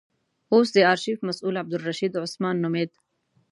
[0.53, 2.91] اوس د آرشیف مسئول عبدالرشید عثمان نومېد.